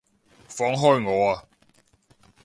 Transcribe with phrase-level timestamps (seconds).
[0.49, 1.45] 放開我啊！